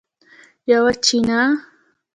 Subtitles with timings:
[0.71, 1.41] یوه چینه